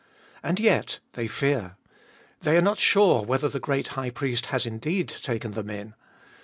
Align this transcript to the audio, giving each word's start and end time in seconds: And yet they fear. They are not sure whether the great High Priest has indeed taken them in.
And 0.41 0.59
yet 0.59 0.97
they 1.13 1.27
fear. 1.27 1.75
They 2.41 2.57
are 2.57 2.61
not 2.63 2.79
sure 2.79 3.21
whether 3.21 3.47
the 3.47 3.59
great 3.59 3.89
High 3.89 4.09
Priest 4.09 4.47
has 4.47 4.65
indeed 4.65 5.07
taken 5.09 5.51
them 5.51 5.69
in. 5.69 5.93